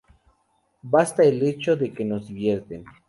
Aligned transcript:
Basta 0.81 1.23
el 1.23 1.43
hecho 1.43 1.75
de 1.75 1.93
que 1.93 2.03
nos 2.03 2.27
divierten. 2.27 2.83